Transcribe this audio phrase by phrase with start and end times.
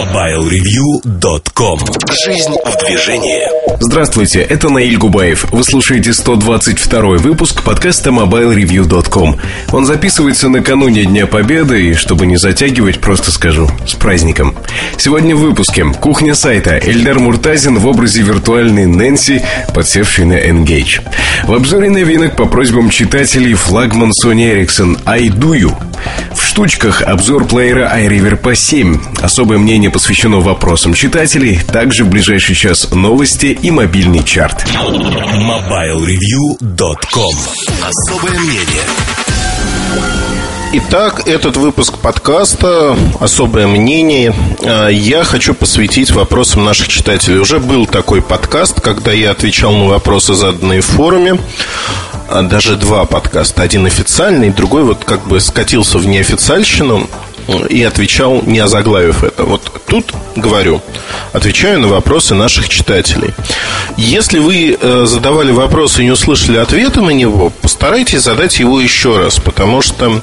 [0.00, 1.78] MobileReview.com
[2.24, 5.46] Жизнь в движении Здравствуйте, это Наиль Губаев.
[5.50, 9.36] Вы слушаете 122 выпуск подкаста MobileReview.com.
[9.72, 14.54] Он записывается накануне Дня Победы, и чтобы не затягивать, просто скажу с праздником.
[14.96, 19.42] Сегодня в выпуске кухня сайта Эльдар Муртазин в образе виртуальной Нэнси,
[19.74, 21.00] подсевшей на Engage.
[21.44, 25.74] В обзоре новинок по просьбам читателей флагман Sony Ericsson I Do You.
[26.34, 28.98] В штучках обзор плеера iRiver 7.
[29.20, 31.60] Особое мнение посвящено вопросам читателей.
[31.60, 34.64] Также в ближайший час новости и мобильный чарт.
[34.64, 37.36] MobileReview.com
[37.82, 38.84] Особое мнение
[40.72, 47.40] Итак, этот выпуск подкаста «Особое мнение» а, я хочу посвятить вопросам наших читателей.
[47.40, 51.40] Уже был такой подкаст, когда я отвечал на вопросы, заданные в форуме.
[52.28, 53.62] А, даже два подкаста.
[53.62, 57.08] Один официальный, другой вот как бы скатился в неофициальщину
[57.68, 59.44] и отвечал, не озаглавив это.
[59.44, 60.80] Вот тут говорю,
[61.32, 63.32] отвечаю на вопросы наших читателей.
[63.96, 69.18] Если вы э, задавали вопрос и не услышали ответа на него, постарайтесь задать его еще
[69.18, 70.22] раз, потому что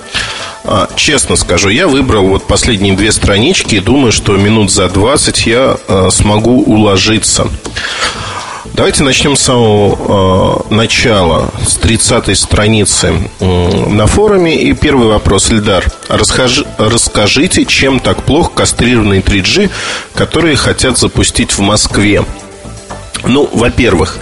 [0.69, 5.47] а, честно скажу, я выбрал вот последние две странички и думаю, что минут за 20
[5.47, 7.47] я э, смогу уложиться.
[8.78, 14.56] Давайте начнем с самого э, начала, с 30-й страницы э, на форуме.
[14.56, 15.83] И первый вопрос, Эльдар.
[16.09, 19.72] Расскажи, расскажите, чем так плохо кастрированный 3G,
[20.14, 22.23] которые хотят запустить в Москве?
[23.23, 24.20] Ну, во-первых,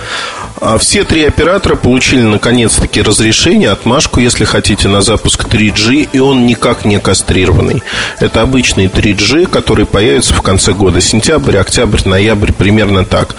[0.62, 6.46] а, все три оператора получили наконец-таки разрешение, отмашку, если хотите, на запуск 3G, и он
[6.46, 7.84] никак не кастрированный.
[8.22, 11.02] Это обычный 3G, который появится в конце года.
[11.02, 13.36] Сентябрь, октябрь, ноябрь, примерно так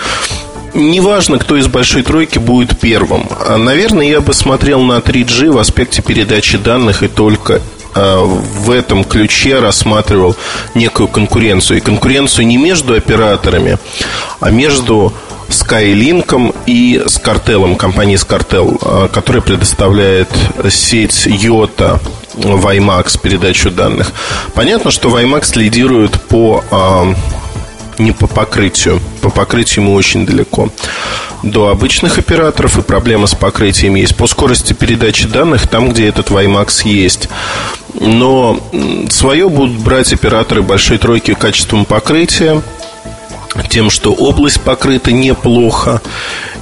[0.76, 3.26] неважно, кто из большой тройки будет первым.
[3.46, 7.60] А, наверное, я бы смотрел на 3G в аспекте передачи данных и только
[7.94, 10.36] а, в этом ключе рассматривал
[10.74, 11.78] некую конкуренцию.
[11.78, 13.78] И конкуренцию не между операторами,
[14.40, 15.12] а между
[15.48, 20.28] Skylink и с картелом, Scartel, а, которая предоставляет
[20.70, 22.00] сеть Йота
[22.34, 24.12] WiMAX передачу данных.
[24.54, 26.62] Понятно, что WiMAX лидирует по
[27.98, 29.00] не по покрытию.
[29.20, 30.70] По покрытию ему очень далеко.
[31.42, 34.16] До обычных операторов и проблема с покрытием есть.
[34.16, 37.28] По скорости передачи данных, там, где этот WiMAX есть.
[37.94, 38.60] Но
[39.10, 42.62] свое будут брать операторы большой тройки качеством покрытия,
[43.70, 46.02] тем, что область покрыта неплохо.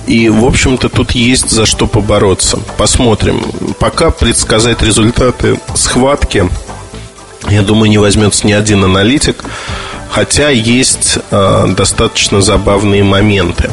[0.06, 2.58] И, в общем-то, тут есть за что побороться.
[2.76, 3.42] Посмотрим.
[3.78, 6.48] Пока предсказать результаты схватки,
[7.48, 9.44] я думаю, не возьмется ни один аналитик.
[10.14, 13.68] Хотя есть э, достаточно забавные моменты.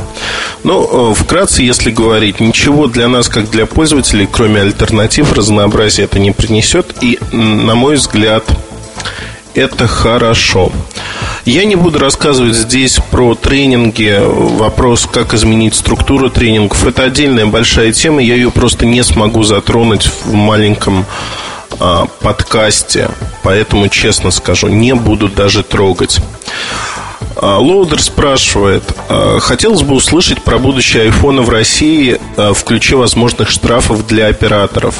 [0.64, 6.18] Ну, э, вкратце, если говорить, ничего для нас, как для пользователей, кроме альтернатив, разнообразия это
[6.18, 6.96] не принесет.
[7.00, 8.44] И, на мой взгляд,
[9.54, 10.72] это хорошо.
[11.46, 16.88] Я не буду рассказывать здесь про тренинги, вопрос, как изменить структуру тренингов.
[16.88, 21.06] Это отдельная большая тема, я ее просто не смогу затронуть в маленьком
[21.80, 23.10] а, подкасте,
[23.44, 26.20] поэтому, честно скажу, не буду даже трогать.
[27.36, 33.50] А, Лоудер спрашивает, а, хотелось бы услышать про будущее айфона в России в ключе возможных
[33.50, 34.96] штрафов для операторов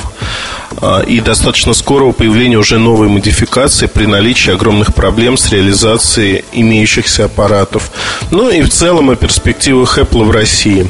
[1.06, 7.92] и достаточно скорого появления уже новой модификации при наличии огромных проблем с реализацией имеющихся аппаратов.
[8.32, 10.88] Ну и в целом о перспективах Apple в России.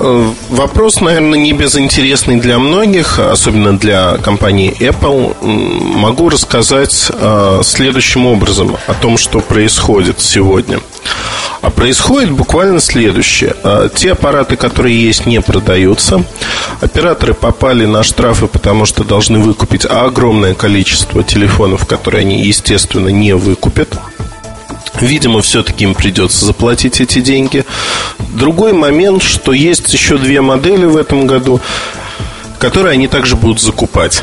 [0.00, 5.44] Э, вопрос, наверное, не безинтересный для многих, особенно для компании Apple.
[5.44, 10.78] Могу рассказать э, следующим образом о том, что происходит сегодня.
[11.62, 13.56] А происходит буквально следующее.
[13.64, 16.22] Э, те аппараты, которые есть, не продаются.
[16.80, 23.34] Операторы попали на штрафы, потому что должны выкупить огромное количество телефонов, которые они, естественно, не
[23.34, 23.98] выкупят.
[25.00, 27.64] Видимо, все-таки им придется заплатить эти деньги.
[28.34, 31.60] Другой момент, что есть еще две модели в этом году,
[32.58, 34.22] которые они также будут закупать.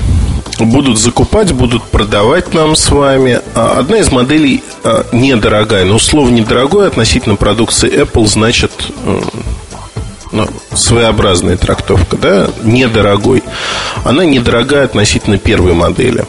[0.60, 3.42] Будут закупать, будут продавать нам с вами.
[3.56, 8.72] А одна из моделей а, недорогая, но слово недорогое относительно продукции Apple значит
[10.32, 13.44] ну, своеобразная трактовка, да, недорогой.
[14.04, 16.26] Она недорогая относительно первой модели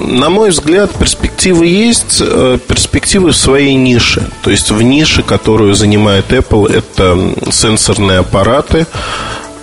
[0.00, 4.28] на мой взгляд, перспективы есть, э, перспективы в своей нише.
[4.42, 8.86] То есть в нише, которую занимает Apple, это сенсорные аппараты.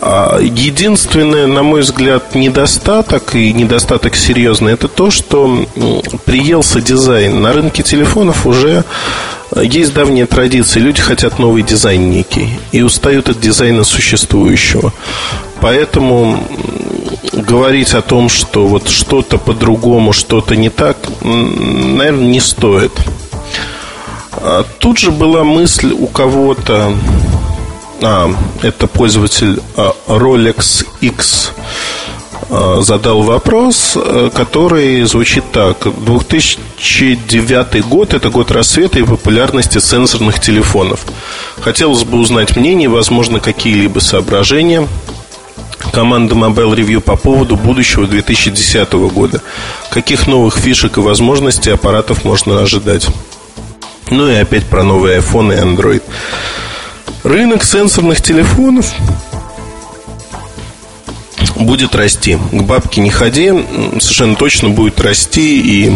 [0.02, 5.66] А единственный, на мой взгляд, недостаток, и недостаток серьезный, это то, что
[6.26, 7.42] приелся дизайн.
[7.42, 8.84] На рынке телефонов уже
[9.56, 10.84] есть давняя традиция.
[10.84, 14.94] Люди хотят новый дизайн некий и устают от дизайна существующего.
[15.62, 16.44] Поэтому
[17.34, 22.92] говорить о том, что вот что-то по-другому, что-то не так, наверное, не стоит.
[24.32, 26.94] А тут же была мысль у кого-то,
[28.02, 28.32] а,
[28.62, 31.52] это пользователь а, Rolex X
[32.50, 33.98] а, задал вопрос,
[34.34, 35.88] который звучит так.
[36.06, 41.06] 2009 год– это год рассвета и популярности сенсорных телефонов.
[41.62, 44.88] Хотелось бы узнать мнение, возможно, какие-либо соображения
[45.92, 49.42] команда Mobile Review по поводу будущего 2010 года.
[49.90, 53.08] Каких новых фишек и возможностей аппаратов можно ожидать?
[54.10, 56.04] Ну и опять про новые iPhone и Android.
[57.24, 58.94] Рынок сенсорных телефонов
[61.56, 62.38] будет расти.
[62.52, 63.52] К бабке не ходи,
[64.00, 65.96] совершенно точно будет расти и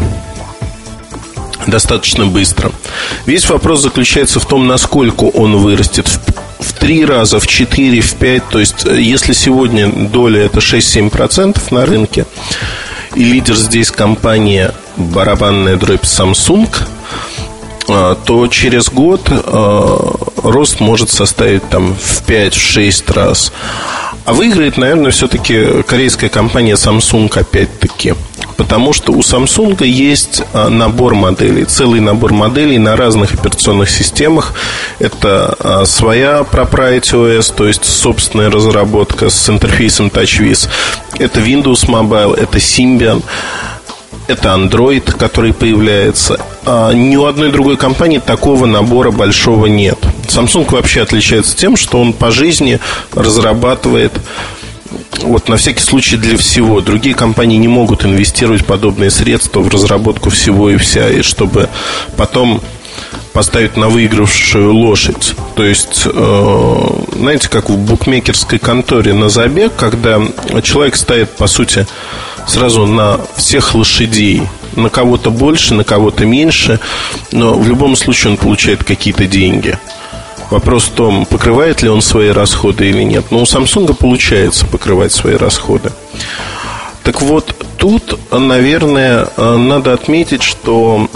[1.67, 2.71] достаточно быстро.
[3.25, 6.07] Весь вопрос заключается в том, насколько он вырастет.
[6.07, 6.19] В,
[6.59, 8.47] в три раза, в четыре, в пять.
[8.49, 12.25] То есть, э, если сегодня доля это 6-7% на рынке,
[13.15, 16.69] и лидер здесь компания барабанная дробь Samsung–
[17.89, 20.13] а, то через год а,
[20.43, 23.51] рост может составить там в 5-6 раз.
[24.25, 28.13] А выиграет, наверное, все-таки корейская компания Samsung опять-таки.
[28.59, 34.53] Потому что у Samsung есть а, набор моделей, целый набор моделей на разных операционных системах.
[34.99, 40.67] Это своя proprietary OS, то есть собственная разработка с интерфейсом TouchWiz.
[41.17, 43.23] Это Windows Mobile, это Symbian
[44.29, 46.39] это Android, который появляется.
[46.65, 49.97] А ни у одной другой компании такого набора большого нет.
[50.27, 52.79] Samsung вообще отличается тем, что он по жизни
[53.15, 54.13] разрабатывает
[55.23, 56.81] вот на всякий случай для всего.
[56.81, 61.69] Другие компании не могут инвестировать подобные средства в разработку всего и вся, и чтобы
[62.17, 62.61] потом
[63.33, 65.33] поставить на выигравшую лошадь.
[65.55, 70.21] То есть, э, знаете, как в букмекерской конторе на забег, когда
[70.63, 71.85] человек ставит, по сути,
[72.47, 74.43] сразу на всех лошадей.
[74.75, 76.79] На кого-то больше, на кого-то меньше,
[77.31, 79.77] но в любом случае он получает какие-то деньги.
[80.49, 83.25] Вопрос в том, покрывает ли он свои расходы или нет.
[83.29, 85.91] Но у Samsung получается покрывать свои расходы.
[87.03, 91.07] Так вот, тут, наверное, надо отметить, что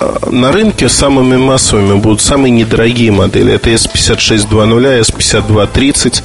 [0.00, 3.52] э, на рынке самыми массовыми будут самые недорогие модели.
[3.52, 6.22] Это S5620, S5230.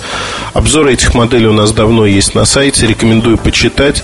[0.53, 2.87] Обзоры этих моделей у нас давно есть на сайте.
[2.87, 4.03] Рекомендую почитать.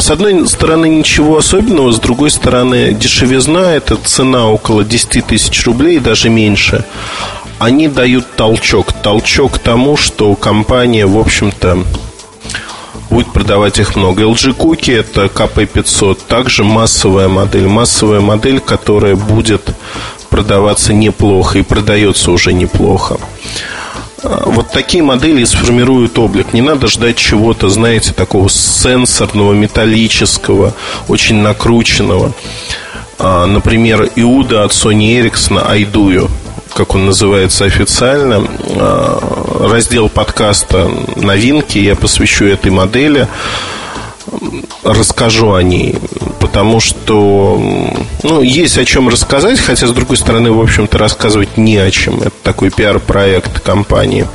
[0.00, 5.98] С одной стороны, ничего особенного, с другой стороны, дешевизна– это цена около 10 тысяч рублей,
[5.98, 6.86] даже меньше.
[7.58, 8.94] Они дают толчок.
[8.94, 11.84] Толчок тому, что компания, в общем-то,
[13.10, 14.22] будет продавать их много.
[14.22, 17.66] LG Cookie это KP500, также массовая модель.
[17.66, 19.74] Массовая модель, которая будет
[20.30, 23.18] продаваться неплохо и продается уже неплохо.
[24.22, 26.52] Вот такие модели сформируют облик.
[26.52, 30.74] Не надо ждать чего-то, знаете, такого сенсорного, металлического,
[31.08, 32.32] очень накрученного.
[33.18, 36.30] А, например, Иуда от Sony Ericsson iDuo,
[36.74, 38.46] как он называется официально.
[38.76, 43.26] А, раздел подкаста «Новинки» я посвящу этой модели
[44.82, 45.96] расскажу о ней,
[46.40, 47.60] потому что
[48.22, 52.20] ну, есть о чем рассказать, хотя, с другой стороны, в общем-то, рассказывать не о чем.
[52.20, 54.26] Это такой пиар-проект компании.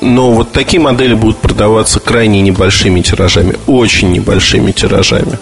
[0.00, 5.38] Но вот такие модели будут продаваться крайне небольшими тиражами, очень небольшими тиражами.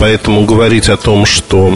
[0.00, 1.74] Поэтому говорить о том, что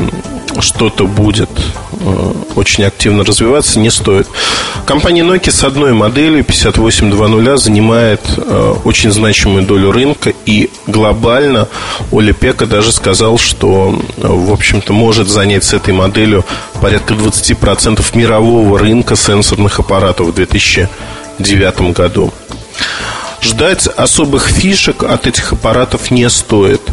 [0.58, 1.50] что-то будет
[1.92, 4.26] э, очень активно развиваться, не стоит.
[4.86, 11.68] Компания Nokia с одной моделью 5820 занимает э, очень значимую долю рынка и глобально
[12.12, 16.46] Оля Пека даже сказал, что, э, в общем-то, может занять с этой моделью
[16.80, 22.32] порядка 20% мирового рынка сенсорных аппаратов в 2009 году.
[23.42, 26.80] Ждать особых фишек от этих аппаратов не стоит–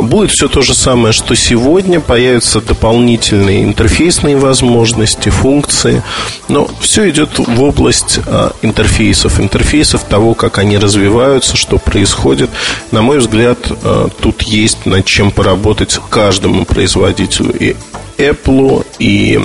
[0.00, 2.00] будет все то же самое, что сегодня.
[2.00, 6.02] Появятся дополнительные интерфейсные возможности, функции.
[6.48, 9.40] Но все идет в область а, интерфейсов.
[9.40, 12.50] Интерфейсов того, как они развиваются, что происходит.
[12.90, 17.52] На мой взгляд, а, тут есть над чем поработать каждому производителю.
[17.58, 17.76] И
[18.18, 19.40] Apple, и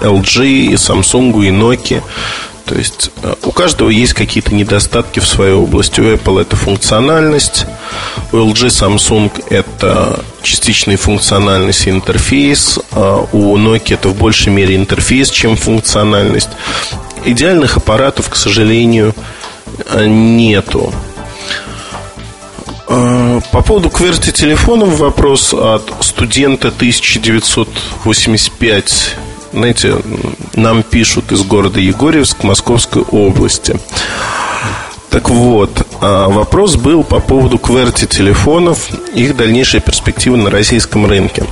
[0.00, 2.02] LG, и Samsung, и Nokia.
[2.70, 6.00] То есть э, у каждого есть какие-то недостатки в своей области.
[6.00, 7.66] У Apple это функциональность,
[8.30, 15.30] у LG Samsung это частичная функциональность интерфейс, а у Nokia это в большей мере интерфейс,
[15.30, 16.50] чем функциональность.
[17.24, 19.16] Идеальных аппаратов, к сожалению,
[19.86, 20.94] э, нету.
[22.86, 29.16] Э, по поводу QWERTY телефонов вопрос от студента 1985
[29.52, 29.96] знаете,
[30.54, 33.78] нам пишут из города Егорьевск Московской области.
[35.10, 41.44] Так вот, а, вопрос был по поводу QWERTY телефонов, их дальнейшие перспективы на российском рынке.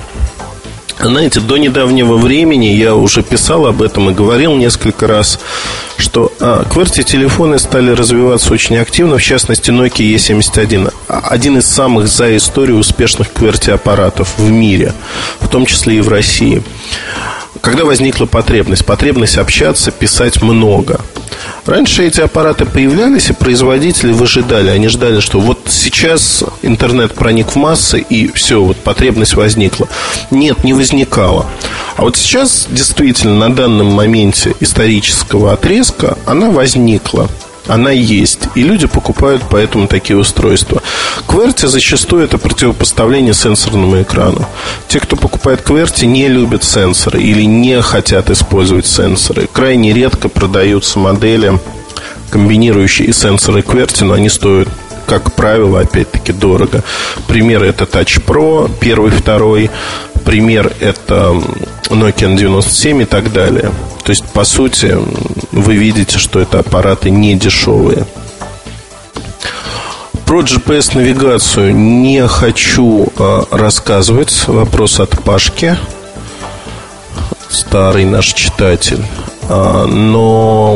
[1.00, 5.38] Знаете, до недавнего времени я уже писал об этом и говорил несколько раз,
[5.96, 12.36] что а, телефоны стали развиваться очень активно, в частности Nokia E71, один из самых за
[12.36, 14.92] историю успешных QWERTY аппаратов в мире,
[15.40, 16.62] в том числе и в России.
[17.60, 18.84] Когда возникла потребность?
[18.84, 21.00] Потребность общаться, писать много.
[21.66, 24.70] Раньше эти аппараты появлялись, и производители выжидали.
[24.70, 29.88] Они ждали, что вот сейчас интернет проник в массы, и все, вот потребность возникла.
[30.30, 31.46] Нет, не возникала.
[31.96, 37.28] А вот сейчас, действительно, на данном моменте исторического отрезка она возникла
[37.68, 38.40] она есть.
[38.54, 40.82] И люди покупают поэтому такие устройства.
[41.26, 44.46] QWERTY зачастую это противопоставление сенсорному экрану.
[44.88, 49.48] Те, кто покупает QWERTY, не любят сенсоры или не хотят использовать сенсоры.
[49.52, 51.58] Крайне редко продаются модели,
[52.30, 54.68] комбинирующие и сенсоры QWERTY, но они стоят
[55.08, 56.84] как правило, опять-таки дорого.
[57.26, 59.70] Пример это Touch Pro, первый, второй.
[60.28, 61.32] Пример это
[61.88, 63.72] Nokia 97 и так далее.
[64.04, 64.94] То есть, по сути,
[65.52, 68.04] вы видите, что это аппараты не дешевые.
[70.26, 74.46] Про GPS-навигацию не хочу э, рассказывать.
[74.48, 75.78] Вопрос от Пашки.
[77.48, 79.02] Старый наш читатель.
[79.48, 80.74] А, но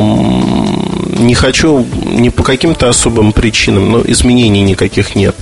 [1.19, 5.35] не хочу не по каким-то особым причинам, но изменений никаких нет.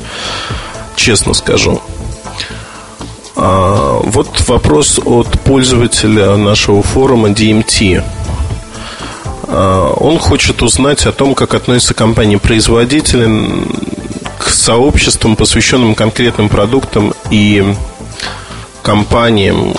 [0.97, 1.81] Честно скажу.
[3.35, 8.03] А, вот вопрос от пользователя нашего форума DMT.
[9.47, 13.29] А, он хочет узнать о том, как относятся компании-производители
[14.37, 17.63] к сообществам, посвященным конкретным продуктам и
[18.81, 19.73] компаниям,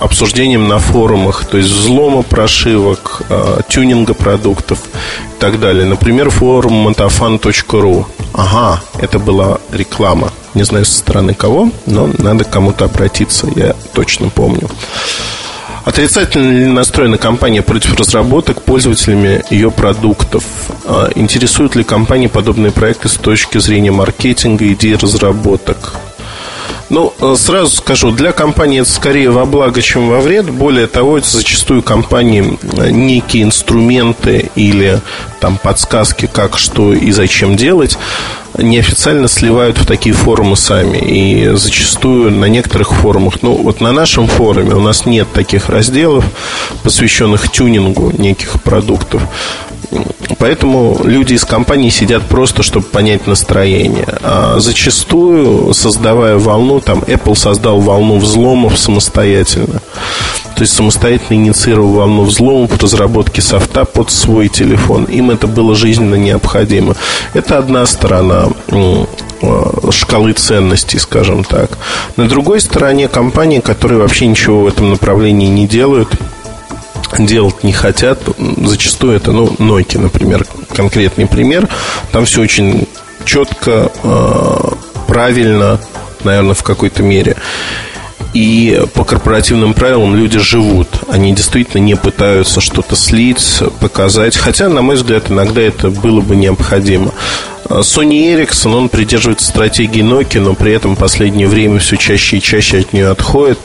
[0.00, 5.86] обсуждением на форумах, то есть взлома прошивок, а, тюнинга продуктов и так далее.
[5.86, 8.06] Например, форум montafan.ru.
[8.32, 10.32] Ага, это была реклама.
[10.54, 14.68] Не знаю со стороны кого, но надо кому-то обратиться, я точно помню.
[15.84, 20.44] Отрицательно ли настроена компания против разработок пользователями ее продуктов?
[20.84, 25.99] А, интересуют ли компании подобные проекты с точки зрения маркетинга, идей разработок?
[26.90, 30.50] Ну, э, сразу скажу, для компании это скорее во благо, чем во вред.
[30.50, 35.00] Более того, зачастую компании э, некие инструменты или
[35.38, 37.96] там подсказки, как, что и зачем делать,
[38.58, 40.98] неофициально сливают в такие форумы сами.
[40.98, 46.24] И зачастую на некоторых форумах, ну вот на нашем форуме у нас нет таких разделов,
[46.82, 49.22] посвященных тюнингу неких продуктов.
[50.38, 54.06] Поэтому люди из компании сидят просто, чтобы понять настроение.
[54.22, 59.82] А зачастую, создавая волну, там Apple создал волну взломов самостоятельно.
[60.54, 65.04] То есть самостоятельно инициировал волну взломов в разработке софта под свой телефон.
[65.04, 66.94] Им это было жизненно необходимо.
[67.34, 69.04] Это одна сторона э,
[69.90, 71.78] шкалы ценностей, скажем так.
[72.16, 76.08] На другой стороне компании, которые вообще ничего в этом направлении не делают–
[77.18, 78.20] делать не хотят.
[78.38, 81.68] Зачастую это, ну, Nokia, например, конкретный пример.
[82.12, 82.86] Там все очень
[83.24, 84.70] четко, э,
[85.06, 85.80] правильно,
[86.24, 87.36] наверное, в какой-то мере.
[88.32, 90.88] И по корпоративным правилам люди живут.
[91.08, 94.36] Они действительно не пытаются что-то слить, показать.
[94.36, 97.12] Хотя, на мой взгляд, иногда это было бы необходимо.
[97.68, 102.40] Sony Ericsson, он придерживается стратегии Nokia, но при этом в последнее время все чаще и
[102.40, 103.58] чаще от нее отходит.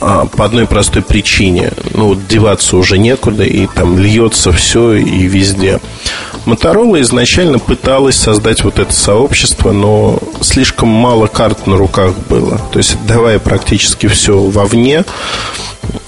[0.00, 1.72] А, по одной простой причине.
[1.94, 5.80] Ну, деваться уже некуда, и там льется все и везде.
[6.44, 12.58] Моторола изначально пыталась создать вот это сообщество, но слишком мало карт на руках было.
[12.72, 15.04] То есть, давая практически все вовне,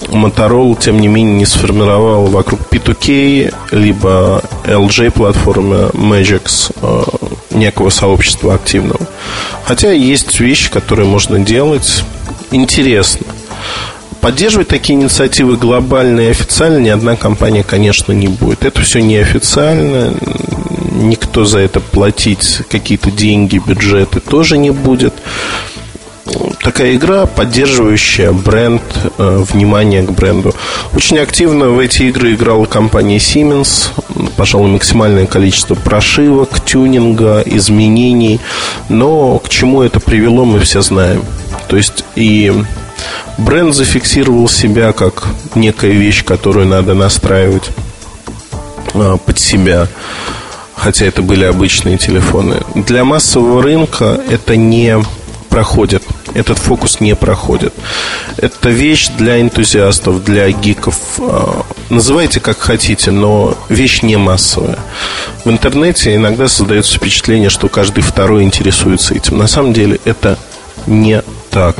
[0.07, 7.03] Motorola, тем не менее, не сформировала вокруг P2K, либо LJ платформы Magix э,
[7.55, 9.01] некого сообщества активного.
[9.65, 12.03] Хотя есть вещи, которые можно делать
[12.51, 13.25] интересно.
[14.21, 18.65] Поддерживать такие инициативы глобально и официально ни одна компания, конечно, не будет.
[18.65, 20.15] Это все неофициально,
[20.91, 25.13] никто за это платить какие-то деньги, бюджеты тоже не будет.
[26.63, 28.81] Такая игра, поддерживающая бренд,
[29.19, 30.55] э, внимание к бренду.
[30.95, 33.91] Очень активно в эти игры играла компания Siemens.
[34.35, 38.39] Пожалуй, максимальное количество прошивок, тюнинга, изменений.
[38.89, 41.23] Но к чему это привело, мы все знаем.
[41.67, 42.51] То есть и
[43.37, 47.69] Бренд зафиксировал себя как некая вещь, которую надо настраивать
[48.93, 49.87] а, под себя,
[50.75, 52.57] хотя это были обычные телефоны.
[52.75, 54.97] Для массового рынка это не
[55.49, 56.03] проходит.
[56.33, 57.73] Этот фокус не проходит.
[58.37, 60.97] Это вещь для энтузиастов, для гиков.
[61.19, 64.77] А, называйте как хотите, но вещь не массовая.
[65.45, 69.37] В интернете иногда создается впечатление, что каждый второй интересуется этим.
[69.37, 70.37] На самом деле это
[70.87, 71.21] не
[71.51, 71.75] так.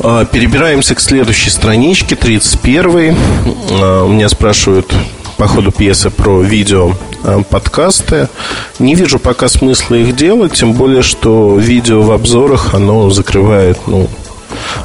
[0.00, 3.16] А, перебираемся к следующей страничке, 31
[3.80, 4.94] а, У меня спрашивают
[5.36, 6.92] по ходу пьесы про видео
[7.24, 8.28] а, подкасты.
[8.78, 14.08] Не вижу пока смысла их делать, тем более, что видео в обзорах, оно закрывает, ну,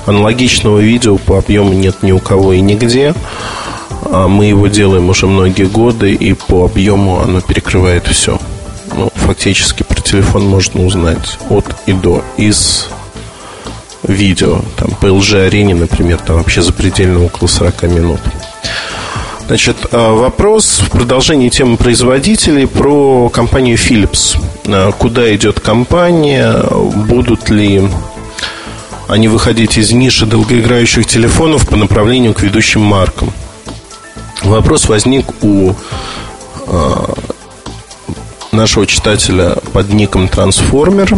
[0.08, 3.14] аналогичного видео по объему нет ни у кого и нигде.
[4.10, 8.38] Мы его делаем уже многие годы, и по объему оно перекрывает все.
[8.96, 12.90] Ну, фактически про телефон можно узнать от и до из
[14.08, 14.62] видео.
[14.78, 18.20] Там по LG-арене, например, там вообще запредельно около 40 минут.
[19.48, 24.38] Значит, а, вопрос в продолжении темы производителей про компанию Philips.
[24.68, 26.64] А, куда идет компания?
[27.08, 27.90] Будут ли
[29.08, 33.32] они выходить из ниши долгоиграющих телефонов по направлению к ведущим маркам?
[34.44, 35.74] Вопрос возник у
[36.68, 37.14] а,
[38.54, 41.18] нашего читателя под ником Трансформер,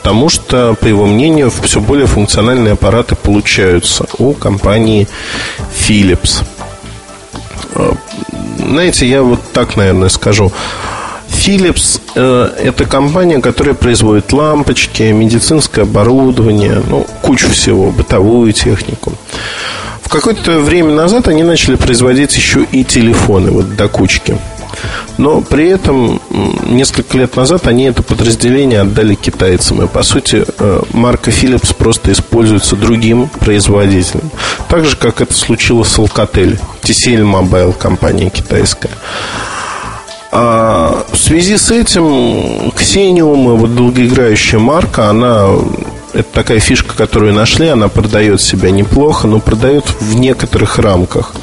[0.00, 5.06] потому что, по его мнению, все более функциональные аппараты получаются у компании
[5.78, 6.42] Philips.
[7.74, 7.94] А,
[8.58, 10.52] знаете, я вот так, наверное, скажу.
[11.28, 19.12] Philips э, это компания, которая производит лампочки, медицинское оборудование, ну, кучу всего, бытовую технику.
[20.02, 24.38] В какое-то время назад они начали производить еще и телефоны, вот до кучки.
[25.18, 26.20] Но при этом
[26.66, 29.82] несколько лет назад они это подразделение отдали китайцам.
[29.82, 34.30] И, по сути, э, марка Philips просто используется другим производителем.
[34.68, 38.90] Так же, как это случилось с Alcatel, TCL Mobile, компания китайская.
[40.32, 45.48] А в связи с этим Xenium, вот долгоиграющая марка, она
[46.12, 51.34] это такая фишка, которую нашли, она продает себя неплохо, но продает в некоторых рамках.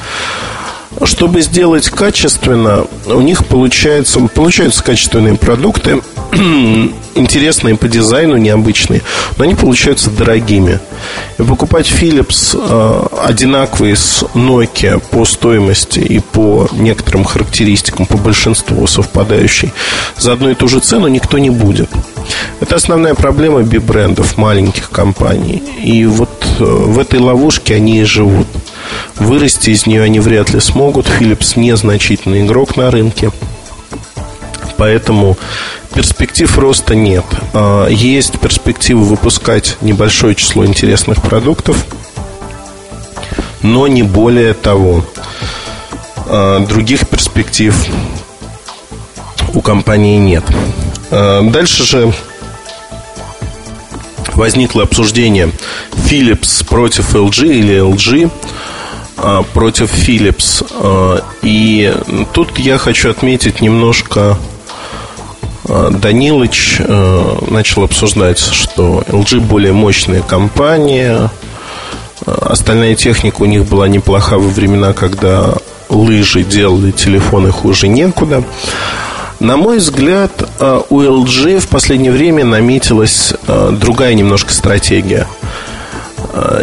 [1.03, 6.01] Чтобы сделать качественно, у них получается, получаются качественные продукты,
[7.15, 9.01] интересные по дизайну, необычные,
[9.37, 10.79] но они получаются дорогими.
[11.37, 18.85] И покупать Philips э, одинаковые с Nokia по стоимости и по некоторым характеристикам, по большинству
[18.87, 19.71] совпадающие,
[20.17, 21.89] за одну и ту же цену никто не будет.
[22.59, 25.63] Это основная проблема би-брендов, маленьких компаний.
[25.81, 28.47] И вот э, в этой ловушке они и живут.
[29.15, 31.07] Вырасти из нее они вряд ли смогут.
[31.07, 33.31] Philips незначительный игрок на рынке.
[34.77, 35.37] Поэтому
[35.93, 37.25] перспектив роста нет.
[37.53, 41.85] А, есть перспективы выпускать небольшое число интересных продуктов,
[43.63, 45.03] но не более того.
[46.27, 47.75] А, других перспектив
[49.53, 50.43] у компании нет.
[51.09, 52.13] А, дальше же
[54.35, 55.51] возникло обсуждение
[55.93, 58.29] Philips против LG или LG
[59.53, 60.65] против Philips.
[60.79, 61.93] А, и
[62.33, 64.37] тут я хочу отметить немножко
[65.67, 66.79] а, Данилыч
[67.49, 71.29] начал обсуждать, что LG более мощная компания,
[72.25, 75.53] остальная техника у них была неплоха во времена, когда
[75.89, 78.43] лыжи делали телефоны хуже некуда.
[79.39, 80.31] На мой взгляд,
[80.89, 85.36] у LG в последнее время наметилась другая немножко стратегия– Э,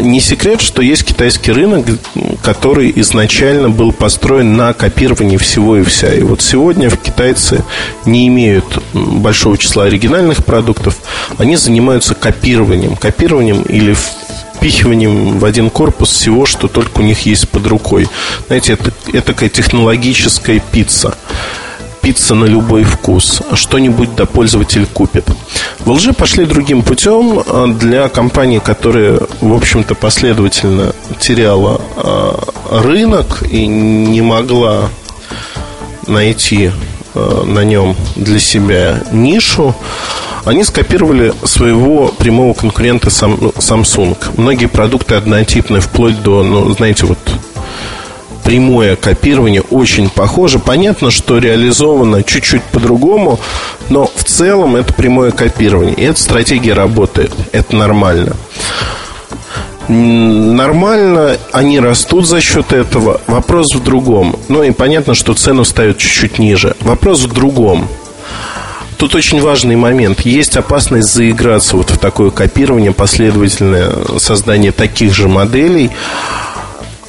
[0.01, 1.87] не секрет, что есть китайский рынок,
[2.43, 6.13] который изначально был построен на копировании всего и вся.
[6.13, 7.65] И вот сегодня в китайцы
[8.05, 10.99] не имеют большого числа оригинальных продуктов,
[11.39, 12.97] они занимаются копированием.
[12.97, 18.09] Копированием или впихиванием в один корпус всего, что только у них есть под рукой.
[18.47, 21.17] Знаете, это, это такая технологическая пицца
[22.05, 23.41] пицца на любой вкус.
[23.55, 25.25] Что-нибудь да пользователь купит.
[25.81, 33.43] В лжи пошли другим путем а, для компании, которая, в общем-то, последовательно теряла а, рынок
[33.51, 34.91] и не могла
[36.07, 36.73] найти
[37.15, 39.75] а, на нем для себя нишу,
[40.45, 44.17] они скопировали своего прямого конкурента Samsung.
[44.37, 47.19] Многие продукты однотипные, вплоть до, ну, знаете, вот
[48.45, 50.59] прямое копирование очень похоже.
[50.59, 53.41] Понятно, что реализовано чуть-чуть по-другому,
[53.89, 55.95] но в целом это прямое копирование.
[55.95, 57.33] И эта стратегия работает.
[57.53, 58.37] Это нормально.
[59.89, 63.21] Нормально, они растут за счет этого.
[63.27, 64.37] Вопрос в другом.
[64.49, 66.75] Ну и понятно, что цену ставят чуть-чуть ниже.
[66.81, 67.89] Вопрос в другом.
[68.97, 70.21] Тут очень важный момент.
[70.21, 75.91] Есть опасность заиграться вот в такое копирование, последовательное создание таких же моделей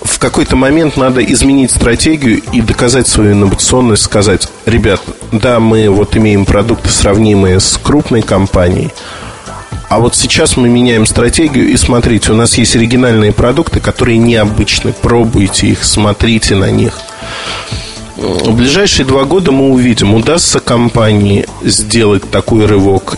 [0.05, 6.15] в какой-то момент надо изменить стратегию и доказать свою инновационность, сказать, ребят, да, мы вот
[6.15, 8.91] имеем продукты сравнимые с крупной компанией,
[9.89, 14.93] А вот сейчас мы меняем стратегию, и смотрите, у нас есть оригинальные продукты, которые необычны.
[14.93, 16.99] Пробуйте их, смотрите на них.
[18.17, 23.17] В ближайшие два года мы увидим, удастся компании сделать такой рывок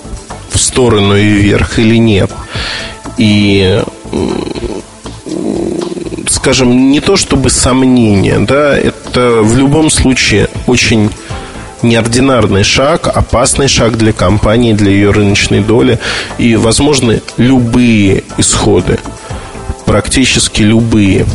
[0.49, 2.31] в сторону и вверх или нет.
[3.17, 3.81] И
[6.47, 11.09] скажем, не то чтобы сомнение, да, это в любом случае очень
[11.81, 15.99] неординарный шаг, опасный шаг для компании, для ее рыночной доли.
[16.37, 18.97] И возможны любые исходы.
[19.85, 21.25] Практически любые.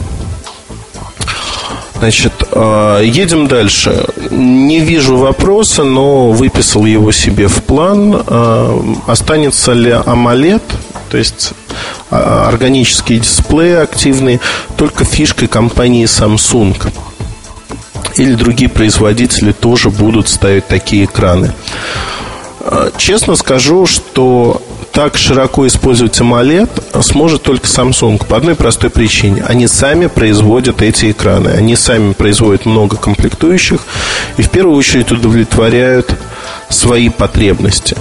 [1.98, 4.06] Значит, э, едем дальше.
[4.30, 8.16] Не вижу вопроса, но выписал его себе в план.
[8.26, 10.62] Э, останется ли AMOLED,
[11.12, 11.52] то есть
[12.10, 14.40] э, органические дисплеи активные,
[14.78, 16.90] только фишкой компании Samsung
[18.16, 21.52] или другие производители тоже будут ставить такие экраны.
[22.60, 29.44] А, честно скажу, что так широко использовать AMOLED сможет только Samsung по одной простой причине.
[29.46, 31.48] Они сами производят эти экраны.
[31.48, 33.82] Они сами производят много комплектующих
[34.38, 36.10] и в первую очередь удовлетворяют
[36.70, 37.98] свои потребности.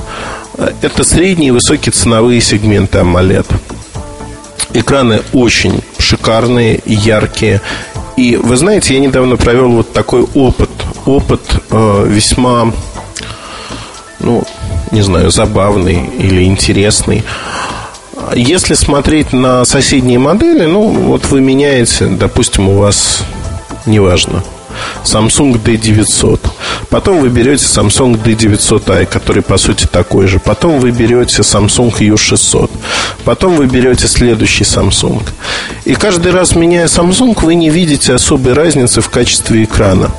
[0.81, 3.47] Это средние и высокие ценовые сегменты AMOLED.
[4.73, 7.61] Экраны очень шикарные, яркие.
[8.15, 10.69] И вы знаете, я недавно провел вот такой опыт.
[11.05, 12.71] Опыт э, весьма,
[14.19, 14.43] ну,
[14.91, 17.23] не знаю, забавный или интересный.
[18.35, 23.23] Если смотреть на соседние модели, ну, вот вы меняете, допустим, у вас,
[23.87, 24.43] неважно,
[25.03, 26.39] Samsung D900.
[26.89, 30.39] Потом вы берете Samsung D900i, который по сути такой же.
[30.39, 32.69] Потом вы берете Samsung U600.
[33.23, 35.21] Потом вы берете следующий Samsung.
[35.85, 40.11] И каждый раз, меняя Samsung, вы не видите особой разницы в качестве экрана.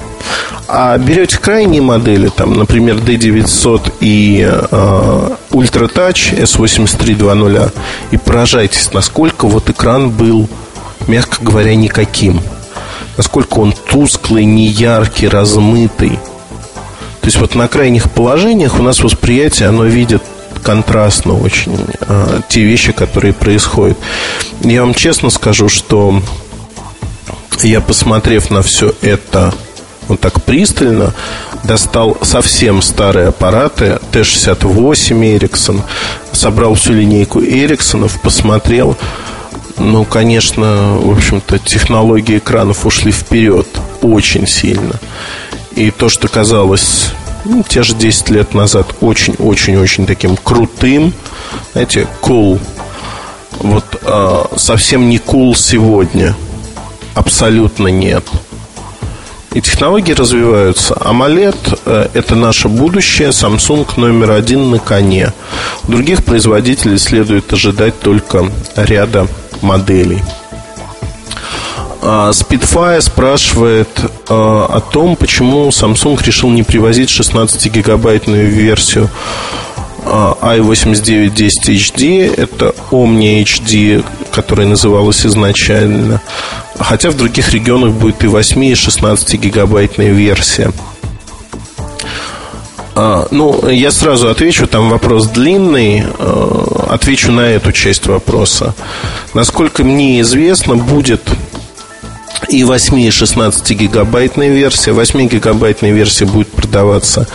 [0.68, 7.72] А берете крайние модели, там, например, D900 и э, Ultra Touch S8320
[8.11, 10.48] и поражайтесь, насколько вот экран был,
[11.07, 12.40] мягко говоря, никаким
[13.16, 16.18] насколько он тусклый, неяркий, размытый.
[17.20, 20.22] То есть вот на крайних положениях у нас восприятие, оно видит
[20.62, 23.98] контрастно очень а, те вещи, которые происходят.
[24.61, 26.20] Я вам честно скажу, что
[27.62, 29.55] я, посмотрев на все это
[30.09, 31.14] вот так пристально,
[31.64, 35.83] достал совсем старые аппараты Т-68 Ericsson,
[36.33, 38.96] собрал всю линейку Эриксонов, посмотрел,
[39.79, 43.67] ну, конечно, в общем-то, технологии экранов ушли вперед
[44.03, 45.01] очень сильно.
[45.75, 47.13] И то, что казалось
[47.45, 51.13] ну, те же 10 лет назад очень-очень-очень таким крутым,
[51.73, 52.61] знаете, cool.
[53.59, 56.35] Вот э, совсем не cool сегодня.
[57.15, 58.25] Абсолютно нет.
[59.53, 60.95] И технологии развиваются.
[60.95, 63.29] AMOLED э,– это наше будущее.
[63.29, 65.33] Samsung номер один на коне.
[65.85, 69.27] Других производителей следует ожидать только ряда
[69.62, 70.22] моделей.
[72.05, 73.88] А, Spitfire спрашивает
[74.29, 79.09] а, о том, почему Samsung решил не привозить 16-гигабайтную версию
[80.05, 82.35] а, i8910 HD.
[82.37, 86.20] Это Omnia HD, которая называлась изначально.
[86.79, 90.72] Хотя в других регионах будет и 8, и 16 гигабайтная версия.
[92.95, 96.05] А, ну, я сразу отвечу, там вопрос длинный.
[96.19, 98.75] А, отвечу на эту часть вопроса.
[99.35, 101.23] Насколько мне известно, будет
[102.49, 104.93] и 8, и 16 гигабайтная версия.
[104.93, 107.27] 8 гигабайтная версия будет продаваться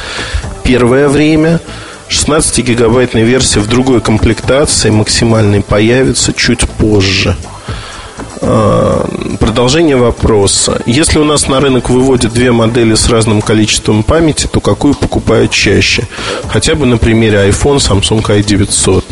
[0.63, 1.59] первое время.
[2.09, 7.35] 16 гигабайтная версия в другой комплектации максимальной появится чуть позже.
[8.41, 9.07] А,
[9.39, 10.81] продолжение вопроса.
[10.85, 15.51] Если у нас на рынок выводят две модели с разным количеством памяти, то какую покупают
[15.51, 16.07] чаще?
[16.47, 19.03] Хотя бы на примере iPhone, Samsung i900.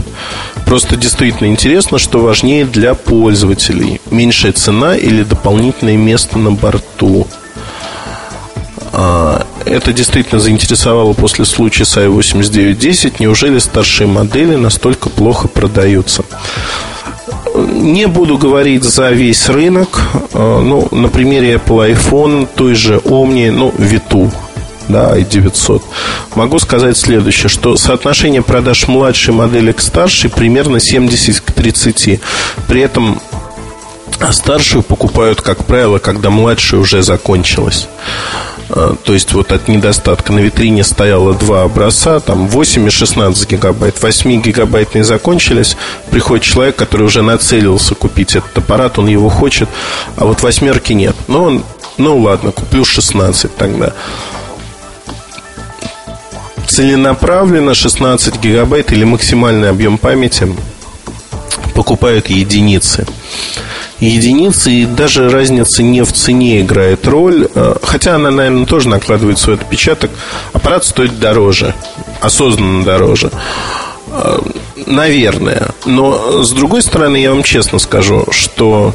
[0.66, 4.02] Просто действительно интересно, что важнее для пользователей.
[4.10, 7.28] Меньшая цена или дополнительное место на борту.
[8.94, 13.16] А, это действительно заинтересовало после случая с i8910.
[13.20, 16.24] Неужели старшие модели настолько плохо продаются?
[17.56, 20.02] Не буду говорить за весь рынок.
[20.34, 24.32] Э, ну, на примере Apple iPhone, той же Omni, ну, Vitu,
[24.88, 25.82] да, i900.
[26.36, 32.20] Могу сказать следующее, что соотношение продаж младшей модели к старшей примерно 70 к 30.
[32.68, 33.22] При этом
[34.32, 37.88] старшую покупают, как правило, когда младшая уже закончилась.
[38.70, 43.50] А, то есть вот от недостатка на витрине стояло два образца, там 8 и 16
[43.50, 44.02] гигабайт.
[44.02, 45.78] 8 гигабайтные закончились,
[46.10, 49.70] приходит человек, который уже нацелился купить этот аппарат, он его хочет,
[50.16, 51.16] а вот восьмерки нет.
[51.28, 51.64] Но он,
[51.98, 53.94] ну ладно, куплю 16 тогда.
[56.68, 60.48] целенаправленно 16 гигабайт или максимальный объем памяти
[61.74, 63.06] покупают единицы.
[64.00, 69.40] Единицы, и даже разница не в цене играет роль, э, хотя она, наверное, тоже накладывает
[69.40, 70.12] свой отпечаток.
[70.54, 71.74] Аппарат стоит дороже,
[72.20, 73.32] осознанно дороже.
[74.08, 74.40] Э,
[74.86, 75.70] наверное.
[75.86, 78.94] Но, с другой стороны, я вам честно скажу, что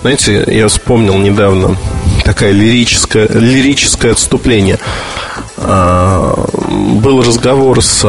[0.00, 1.76] знаете, я вспомнил недавно
[2.24, 4.78] такое лирическое, лирическое отступление.
[5.56, 8.02] А, был разговор с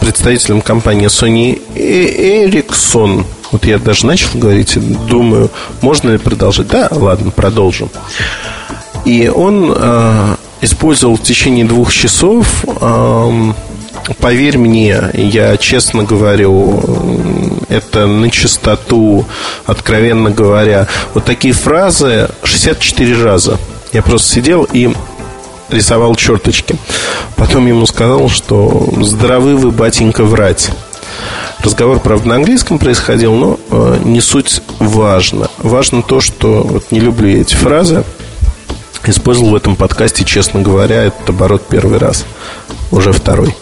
[0.00, 3.26] представителем компании Sony Ericsson.
[3.52, 4.78] Вот я даже начал говорить,
[5.08, 6.68] думаю, можно ли продолжить.
[6.68, 7.90] Да, ладно, продолжим.
[9.04, 13.52] И он э, использовал в течение двух часов э,
[14.20, 16.80] Поверь мне, я честно говорю,
[17.68, 19.26] это на чистоту,
[19.64, 20.86] откровенно говоря.
[21.12, 23.58] Вот такие фразы 64 раза.
[23.92, 24.92] Я просто сидел и
[25.70, 26.76] рисовал черточки.
[27.34, 30.70] Потом ему сказал, что здоровы вы, батенька, врать.
[31.60, 35.48] Разговор, правда, на английском происходил, но э, не суть важно.
[35.58, 38.04] Важно то, что вот не люблю эти фразы.
[39.04, 42.24] Использовал в этом подкасте, честно говоря, этот оборот первый раз.
[42.90, 43.54] Уже второй.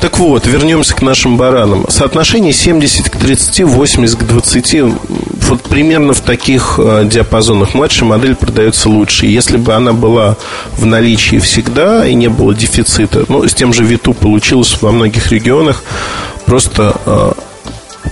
[0.00, 1.86] Так вот, вернемся к нашим баранам.
[1.88, 4.74] Соотношение 70 к 30, 80 к 20.
[5.48, 7.74] Вот примерно в таких э, диапазонах.
[7.74, 9.26] Младшая модель продается лучше.
[9.26, 10.36] Если бы она была
[10.76, 15.30] в наличии всегда и не было дефицита, ну, с тем же Виту получилось во многих
[15.30, 15.82] регионах,
[16.46, 17.32] просто э,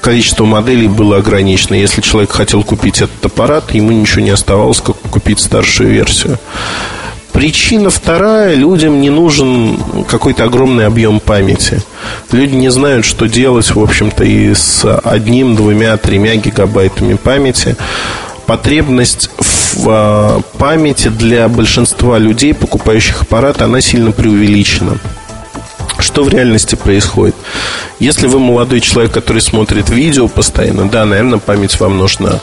[0.01, 1.75] количество моделей было ограничено.
[1.75, 6.39] Если человек хотел купить этот аппарат, ему ничего не оставалось, как купить старшую версию.
[7.33, 11.83] Причина вторая, людям не нужен какой-то огромный объем памяти.
[12.33, 17.77] Люди не знают, что делать, в общем-то, и с одним, двумя, тремя гигабайтами памяти.
[18.47, 24.99] Потребность в а, памяти для большинства людей, покупающих аппарат, она сильно преувеличена.
[26.01, 27.35] Что в реальности происходит?
[27.99, 32.41] Если вы молодой человек, который смотрит видео постоянно, да, наверное, память вам нужна.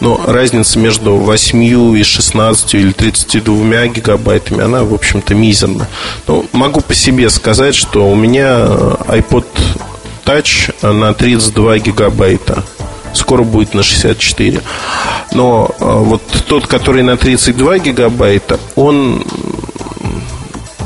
[0.00, 5.88] Но разница между 8 и 16 или 32 гигабайтами, она, в общем-то, мизерна.
[6.26, 8.66] Но могу по себе сказать, что у меня
[9.08, 9.46] iPod
[10.24, 12.64] Touch на 32 гигабайта
[13.12, 14.60] скоро будет на 64.
[15.32, 19.24] Но а, вот тот, который на 32 гигабайта, он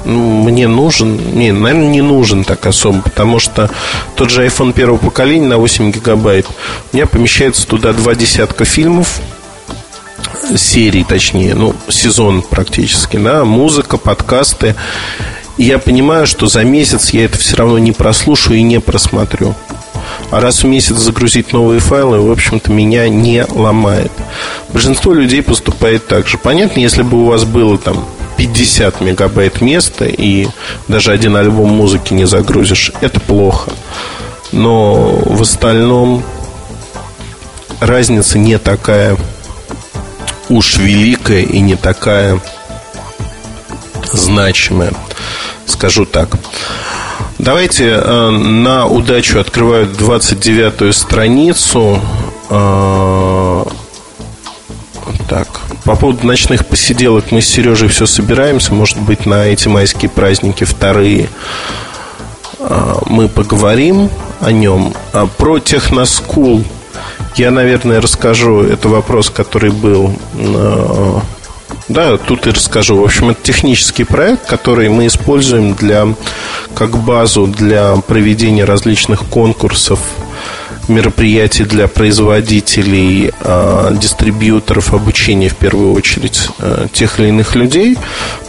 [0.05, 3.71] мне нужен, не, наверное, не нужен так особо, потому что
[4.17, 6.47] тот же iPhone первого поколения на 8 гигабайт,
[6.93, 9.21] у меня помещается туда два десятка фильмов,
[10.57, 14.75] серий, точнее, ну, сезон практически, да, музыка, подкасты.
[15.57, 19.55] И я понимаю, что за месяц я это все равно не прослушаю и не просмотрю.
[20.31, 24.13] А раз в месяц загрузить новые файлы, в общем-то, меня не ломает.
[24.73, 26.39] Большинство людей поступает так же.
[26.39, 28.05] Понятно, если бы у вас было там
[28.37, 30.49] 50 мегабайт места и
[30.89, 33.71] даже один альбом музыки не загрузишь, это плохо.
[34.53, 36.23] Но в остальном
[37.81, 39.17] разница не такая
[40.49, 42.41] уж великая и не такая
[44.13, 44.93] значимая,
[45.67, 46.31] скажу так.
[47.39, 52.01] Давайте э, на удачу открываю 29-ю страницу.
[52.49, 53.65] Э,
[55.29, 58.73] так, по поводу ночных посиделок мы с Сережей все собираемся.
[58.75, 61.29] Может быть, на эти майские праздники вторые
[62.59, 64.95] а, мы поговорим о нем.
[65.13, 66.65] А про техноскул
[67.37, 68.63] я, наверное, расскажу.
[68.63, 71.21] Это вопрос, который был а,
[71.89, 72.97] да, тут и расскажу.
[72.97, 76.09] В общем, это технический проект, который мы используем для,
[76.75, 80.01] как базу для проведения различных конкурсов
[80.89, 87.99] мероприятий для производителей, э, дистрибьюторов, обучения в первую очередь э, тех или иных людей.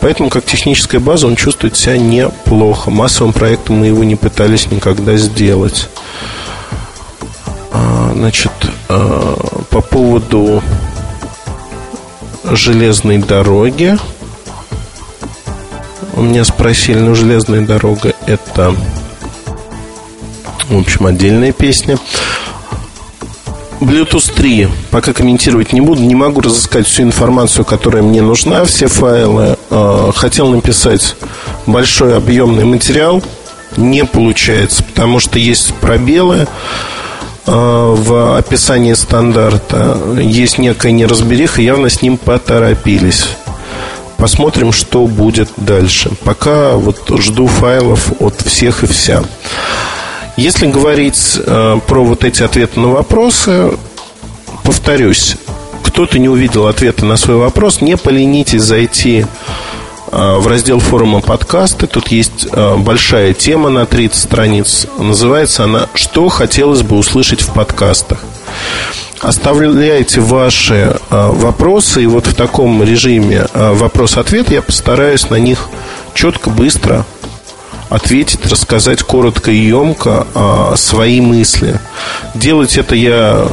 [0.02, 2.91] Поэтому как техническая база он чувствует себя неплохо.
[2.91, 5.89] Массовым проектом мы его не пытались никогда сделать.
[7.71, 8.52] А, значит,
[8.88, 10.63] по поводу
[12.52, 13.98] железной дороги.
[16.13, 18.74] У меня спросили, ну, железная дорога это
[20.69, 21.98] в общем, отдельная песня.
[23.86, 28.88] Bluetooth 3 пока комментировать не буду, не могу разыскать всю информацию, которая мне нужна, все
[28.88, 29.58] файлы.
[29.69, 31.15] А, хотел написать
[31.67, 33.24] большой объемный материал,
[33.78, 36.48] не получается, потому что есть пробелы
[37.45, 43.28] а, в описании стандарта, есть некая неразбериха, явно с ним поторопились.
[44.17, 46.10] Посмотрим, что будет дальше.
[46.24, 49.24] Пока вот жду файлов от всех и вся.
[50.38, 53.71] Если говорить э, про вот эти ответы на вопросы,
[54.63, 55.38] повторюсь,
[55.82, 59.26] кто-то не увидел ответа на свой вопрос, не поленитесь зайти
[60.12, 61.88] э, в раздел форума подкасты.
[61.88, 64.88] Тут есть а, большая тема на 30 страниц.
[65.00, 68.19] Называется она «Что хотелось бы услышать в подкастах?».
[69.21, 75.69] Оставляйте ваши вопросы, и вот в таком режиме вопрос-ответ я постараюсь на них
[76.13, 77.06] четко, быстро
[77.89, 81.80] ответить, рассказать коротко и емко свои мысли.
[82.34, 83.48] Делать это я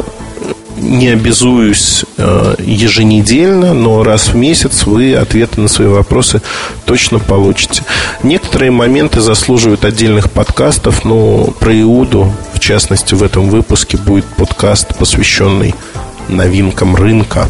[0.82, 6.42] не обязуюсь э, еженедельно, но раз в месяц вы ответы на свои вопросы
[6.84, 7.84] точно получите.
[8.22, 14.96] Некоторые моменты заслуживают отдельных подкастов, но про Иуду, в частности, в этом выпуске будет подкаст,
[14.98, 15.74] посвященный
[16.28, 17.48] новинкам рынка.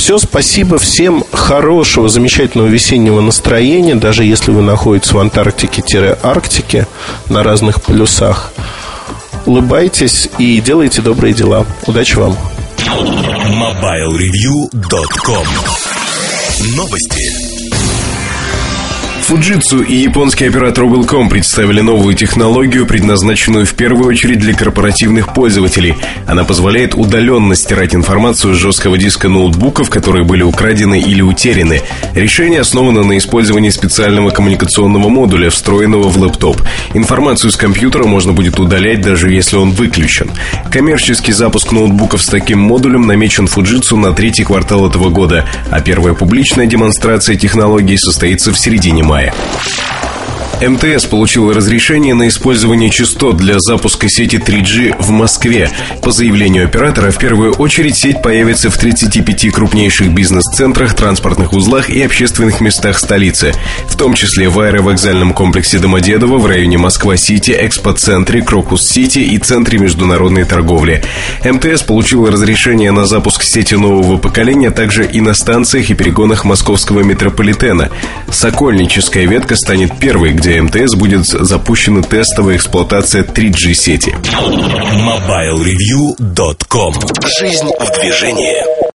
[0.00, 6.86] Все, спасибо всем хорошего, замечательного весеннего настроения, даже если вы находитесь в Антарктике-Арктике
[7.28, 8.54] на разных полюсах
[9.44, 11.66] улыбайтесь и делайте добрые дела.
[11.86, 12.34] Удачи вам!
[12.78, 15.46] MobileReview.com
[16.76, 17.49] Новости
[19.30, 25.94] Fujitsu и японский оператор Wellcom представили новую технологию, предназначенную в первую очередь для корпоративных пользователей.
[26.26, 31.80] Она позволяет удаленно стирать информацию с жесткого диска ноутбуков, которые были украдены или утеряны.
[32.12, 36.60] Решение основано на использовании специального коммуникационного модуля, встроенного в лэптоп.
[36.94, 40.32] Информацию с компьютера можно будет удалять, даже если он выключен.
[40.72, 46.14] Коммерческий запуск ноутбуков с таким модулем намечен Fujitsu на третий квартал этого года, а первая
[46.14, 50.29] публичная демонстрация технологии состоится в середине мая мая.
[50.60, 55.70] МТС получил разрешение на использование частот для запуска сети 3G в Москве.
[56.02, 62.02] По заявлению оператора, в первую очередь сеть появится в 35 крупнейших бизнес-центрах, транспортных узлах и
[62.02, 63.54] общественных местах столицы,
[63.86, 70.44] в том числе в аэровокзальном комплексе Домодедово, в районе Москва-Сити, Экспоцентре, Крокус-Сити и Центре международной
[70.44, 71.02] торговли.
[71.44, 77.00] МТС получил разрешение на запуск сети нового поколения также и на станциях и перегонах московского
[77.00, 77.90] метрополитена.
[78.30, 84.16] Сокольническая ветка станет первой, где МТС будет запущена тестовая эксплуатация 3G-сети.
[84.96, 86.94] MobileReview.com
[87.38, 88.80] Жизнь в движении